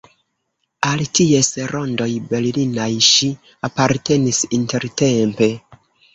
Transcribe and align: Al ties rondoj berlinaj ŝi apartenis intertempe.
Al 0.91 1.03
ties 1.19 1.49
rondoj 1.71 2.07
berlinaj 2.31 2.89
ŝi 3.09 3.31
apartenis 3.71 4.43
intertempe. 4.61 5.53